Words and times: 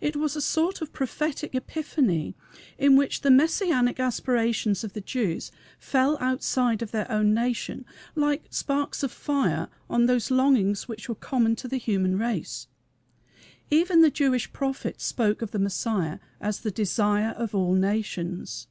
It 0.00 0.16
was 0.16 0.34
a 0.34 0.40
sort 0.42 0.82
of 0.82 0.92
prophetic 0.92 1.54
"Epiphany," 1.54 2.34
in 2.76 2.96
which 2.96 3.20
the 3.20 3.30
Messianic 3.30 4.00
aspirations 4.00 4.82
of 4.82 4.94
the 4.94 5.00
Jews 5.00 5.52
fell 5.78 6.18
outside 6.18 6.82
of 6.82 6.90
their 6.90 7.08
own 7.08 7.32
nation, 7.34 7.84
like 8.16 8.48
sparks 8.50 9.04
of 9.04 9.12
fire 9.12 9.68
on 9.88 10.06
those 10.06 10.28
longings 10.28 10.88
which 10.88 11.08
were 11.08 11.14
common 11.14 11.54
to 11.54 11.68
the 11.68 11.76
human 11.76 12.18
race. 12.18 12.66
Even 13.70 14.00
the 14.00 14.10
Jewish 14.10 14.52
prophet 14.52 15.00
spoke 15.00 15.40
of 15.40 15.52
the 15.52 15.60
Messiah 15.60 16.18
as 16.40 16.58
"The 16.62 16.72
Desire 16.72 17.30
of 17.38 17.54
all 17.54 17.74
Nations." 17.76 18.66